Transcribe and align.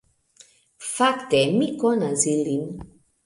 Fakte, 0.93 1.43
mi 1.59 1.67
konas 1.83 2.27
ilin 2.35 2.65